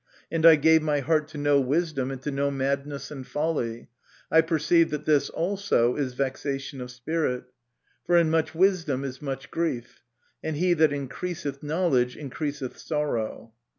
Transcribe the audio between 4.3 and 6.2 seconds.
I perceived that this also is